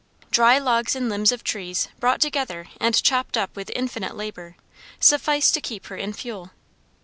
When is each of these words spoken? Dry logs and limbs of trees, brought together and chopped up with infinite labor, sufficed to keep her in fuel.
Dry 0.31 0.57
logs 0.57 0.95
and 0.95 1.09
limbs 1.09 1.31
of 1.31 1.43
trees, 1.43 1.87
brought 1.99 2.19
together 2.21 2.65
and 2.79 2.99
chopped 3.03 3.37
up 3.37 3.55
with 3.55 3.69
infinite 3.75 4.15
labor, 4.15 4.55
sufficed 4.99 5.53
to 5.53 5.61
keep 5.61 5.85
her 5.85 5.95
in 5.95 6.11
fuel. 6.11 6.49